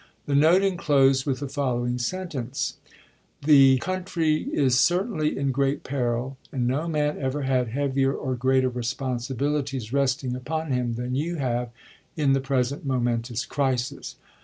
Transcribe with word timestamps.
The 0.25 0.33
note 0.33 0.77
closed 0.79 1.27
with 1.27 1.41
the 1.41 1.47
following 1.47 1.99
sentence:" 1.99 2.77
The 3.45 3.77
country 3.77 4.45
is 4.51 4.79
certainly 4.79 5.37
in 5.37 5.51
great 5.51 5.83
peril, 5.83 6.39
and 6.51 6.65
no 6.65 6.87
man 6.87 7.19
ever 7.19 7.43
had 7.43 7.67
heavier 7.67 8.11
or 8.11 8.33
greater 8.35 8.69
responsibilities 8.69 9.93
resting 9.93 10.35
upon 10.35 10.71
him 10.71 10.95
than 10.95 11.13
you 11.13 11.35
have 11.35 11.69
in 12.17 12.33
the 12.33 12.41
present 12.41 12.83
momentous 12.83 13.45
crisis." 13.45 14.15